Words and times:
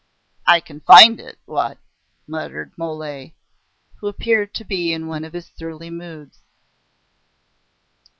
"I 0.47 0.61
can 0.61 0.79
find 0.81 1.19
it, 1.19 1.37
what?" 1.45 1.77
muttered 2.25 2.71
Mole, 2.75 3.33
who 3.99 4.07
appeared 4.07 4.51
to 4.55 4.65
be 4.65 4.93
in 4.93 5.05
one 5.05 5.23
of 5.23 5.33
his 5.33 5.51
surly 5.55 5.91
moods. 5.91 6.39